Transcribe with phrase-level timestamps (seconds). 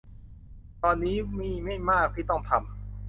[0.83, 2.71] ตอนนี้มีไม่มากที่ต้องทำ